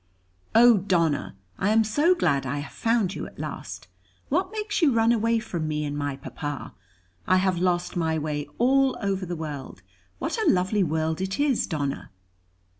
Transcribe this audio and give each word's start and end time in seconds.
"Oh, 0.55 0.77
Donna, 0.79 1.35
I 1.59 1.69
am 1.69 1.83
so 1.83 2.15
glad 2.15 2.43
I 2.43 2.57
have 2.57 2.71
found 2.73 3.13
you 3.13 3.27
at 3.27 3.37
last. 3.37 3.87
What 4.29 4.51
makes 4.51 4.81
you 4.81 4.91
run 4.91 5.11
away 5.11 5.37
from 5.37 5.67
me 5.67 5.85
and 5.85 5.95
my 5.95 6.15
Papa? 6.15 6.73
I 7.27 7.37
have 7.37 7.59
lost 7.59 7.95
my 7.95 8.17
way 8.17 8.47
all 8.57 8.97
over 8.99 9.27
the 9.27 9.35
world. 9.35 9.83
What 10.17 10.39
a 10.39 10.49
lovely 10.49 10.81
world 10.81 11.21
it 11.21 11.39
is, 11.39 11.67
Donna!" 11.67 12.09